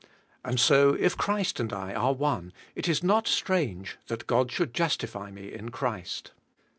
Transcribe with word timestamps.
And 0.43 0.59
so 0.59 0.95
if 0.95 1.15
Christ 1.15 1.59
and 1.59 1.71
I 1.71 1.93
are 1.93 2.11
one 2.13 2.53
it 2.73 2.89
is 2.89 3.03
not 3.03 3.27
strange 3.27 3.99
that 4.07 4.25
God 4.25 4.51
should 4.51 4.73
justify 4.73 5.29
me 5.29 5.53
in 5.53 5.69
Christ. 5.69 6.31